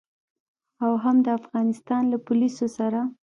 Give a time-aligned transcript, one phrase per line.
[0.85, 3.01] او هم د افغانستان له پوليسو سره.